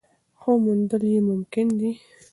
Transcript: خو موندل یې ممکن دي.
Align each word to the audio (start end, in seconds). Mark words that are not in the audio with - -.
خو 0.39 0.49
موندل 0.63 1.03
یې 1.13 1.19
ممکن 1.29 1.67
دي. 1.79 1.91